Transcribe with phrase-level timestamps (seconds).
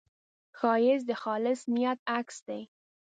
[0.57, 2.61] ښایست د خالص نیت عکس دی